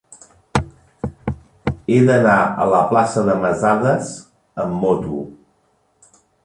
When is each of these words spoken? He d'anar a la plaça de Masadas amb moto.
He 1.93 2.01
d'anar 2.09 2.39
a 2.65 2.67
la 2.73 2.81
plaça 2.95 3.27
de 3.31 3.37
Masadas 3.45 4.13
amb 4.67 4.83
moto. 4.87 5.25